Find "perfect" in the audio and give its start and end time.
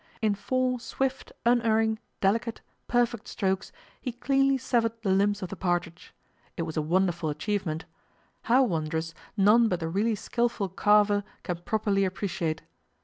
2.87-3.27